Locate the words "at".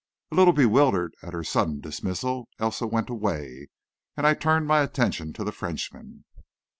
1.21-1.33